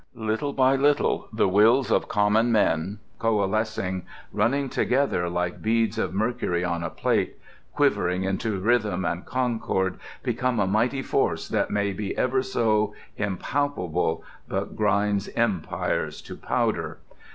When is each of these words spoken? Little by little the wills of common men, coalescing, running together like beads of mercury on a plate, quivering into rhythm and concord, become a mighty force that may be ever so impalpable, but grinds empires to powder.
Little 0.15 0.51
by 0.51 0.75
little 0.75 1.27
the 1.31 1.47
wills 1.47 1.91
of 1.91 2.07
common 2.07 2.51
men, 2.51 2.97
coalescing, 3.19 4.07
running 4.33 4.67
together 4.67 5.29
like 5.29 5.61
beads 5.61 5.99
of 5.99 6.11
mercury 6.11 6.63
on 6.63 6.81
a 6.81 6.89
plate, 6.89 7.35
quivering 7.75 8.23
into 8.23 8.59
rhythm 8.59 9.05
and 9.05 9.23
concord, 9.27 9.99
become 10.23 10.59
a 10.59 10.65
mighty 10.65 11.03
force 11.03 11.47
that 11.49 11.69
may 11.69 11.93
be 11.93 12.17
ever 12.17 12.41
so 12.41 12.95
impalpable, 13.17 14.23
but 14.47 14.75
grinds 14.75 15.29
empires 15.35 16.19
to 16.23 16.35
powder. 16.35 16.97